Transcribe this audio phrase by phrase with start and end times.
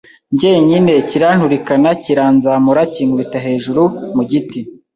[0.33, 3.83] njyenyine kiranturikana kiranzamura kinkubita hejuru
[4.15, 4.59] mu giti